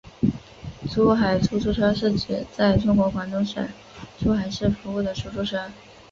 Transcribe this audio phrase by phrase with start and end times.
[0.89, 3.69] 珠海出租车是指在中国广东省
[4.17, 5.69] 珠海市服务的出租车。